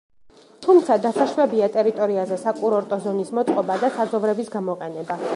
თუმცა 0.65 0.95
დასაშვებია 1.01 1.67
ტერიტორიაზე 1.75 2.39
საკურორტო 2.43 2.99
ზონის 3.03 3.29
მოწყობა 3.41 3.77
და 3.83 3.91
საძოვრების 3.99 4.53
გამოყენება. 4.57 5.19